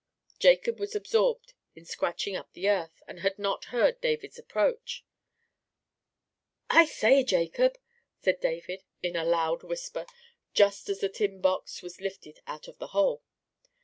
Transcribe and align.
Jacob 0.39 0.79
was 0.79 0.95
absorbed 0.95 1.53
in 1.75 1.85
scratching 1.85 2.35
up 2.35 2.51
the 2.53 2.67
earth, 2.67 3.03
and 3.07 3.19
had 3.19 3.37
not 3.37 3.65
heard 3.65 4.01
David's 4.01 4.39
approach. 4.39 5.05
"I 6.71 6.85
say, 6.85 7.23
Jacob," 7.23 7.77
said 8.19 8.39
David 8.41 8.81
in 9.03 9.15
a 9.15 9.23
loud 9.23 9.61
whisper, 9.61 10.07
just 10.55 10.89
as 10.89 11.01
the 11.01 11.09
tin 11.09 11.39
box 11.39 11.83
was 11.83 12.01
lifted 12.01 12.39
out 12.47 12.67
of 12.67 12.79
the 12.79 12.87
hole. 12.97 13.21